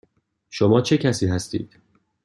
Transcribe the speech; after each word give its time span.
شما 0.49 0.81
چه 0.81 0.97
کسی 0.97 1.27
هستید؟ 1.27 1.77